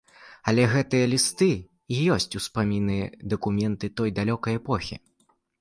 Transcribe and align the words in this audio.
Але 0.51 0.63
гэтыя 0.71 1.09
лісты 1.11 1.49
і 1.97 2.01
ёсць 2.17 2.29
ўспаміны, 2.39 2.97
дакументы 3.35 3.85
той 4.03 4.09
далёкай 4.23 4.53
эпохі. 4.63 4.95